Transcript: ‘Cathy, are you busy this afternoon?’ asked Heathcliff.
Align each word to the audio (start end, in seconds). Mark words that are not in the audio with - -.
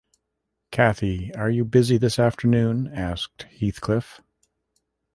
‘Cathy, 0.71 1.31
are 1.35 1.51
you 1.51 1.63
busy 1.63 1.97
this 1.99 2.17
afternoon?’ 2.17 2.87
asked 2.91 3.43
Heathcliff. 3.59 4.19